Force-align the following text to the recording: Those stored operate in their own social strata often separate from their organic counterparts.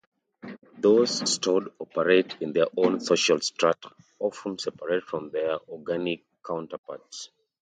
Those 0.79 1.29
stored 1.31 1.73
operate 1.79 2.35
in 2.41 2.53
their 2.53 2.65
own 2.75 3.01
social 3.01 3.39
strata 3.39 3.91
often 4.17 4.57
separate 4.57 5.03
from 5.03 5.29
their 5.29 5.59
organic 5.69 6.23
counterparts. 6.43 7.29